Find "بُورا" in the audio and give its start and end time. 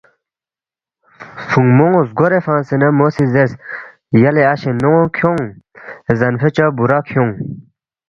6.77-6.99